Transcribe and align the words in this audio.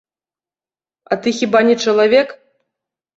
А 1.13 1.17
ты 1.25 1.33
хіба 1.39 1.59
не 1.67 1.75
чалавек?! 1.83 2.33